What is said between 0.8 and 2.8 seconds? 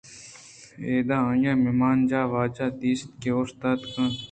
اِدا آئی ءَ مہمان جاہءِ واجہ